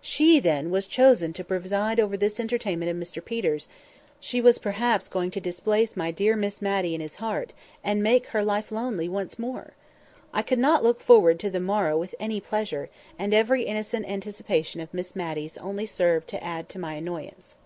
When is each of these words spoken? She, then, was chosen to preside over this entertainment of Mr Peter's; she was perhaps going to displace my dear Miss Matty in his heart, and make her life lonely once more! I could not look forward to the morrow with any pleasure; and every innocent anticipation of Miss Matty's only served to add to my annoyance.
She, 0.00 0.38
then, 0.38 0.70
was 0.70 0.86
chosen 0.86 1.32
to 1.32 1.42
preside 1.42 1.98
over 1.98 2.16
this 2.16 2.38
entertainment 2.38 2.88
of 2.92 2.96
Mr 2.96 3.18
Peter's; 3.24 3.66
she 4.20 4.40
was 4.40 4.58
perhaps 4.58 5.08
going 5.08 5.32
to 5.32 5.40
displace 5.40 5.96
my 5.96 6.12
dear 6.12 6.36
Miss 6.36 6.62
Matty 6.62 6.94
in 6.94 7.00
his 7.00 7.16
heart, 7.16 7.54
and 7.82 8.00
make 8.00 8.28
her 8.28 8.44
life 8.44 8.70
lonely 8.70 9.08
once 9.08 9.36
more! 9.36 9.72
I 10.32 10.42
could 10.42 10.60
not 10.60 10.84
look 10.84 11.00
forward 11.00 11.40
to 11.40 11.50
the 11.50 11.58
morrow 11.58 11.98
with 11.98 12.14
any 12.20 12.40
pleasure; 12.40 12.88
and 13.18 13.34
every 13.34 13.64
innocent 13.64 14.08
anticipation 14.08 14.80
of 14.80 14.94
Miss 14.94 15.16
Matty's 15.16 15.58
only 15.58 15.86
served 15.86 16.28
to 16.28 16.44
add 16.44 16.68
to 16.68 16.78
my 16.78 16.94
annoyance. 16.94 17.56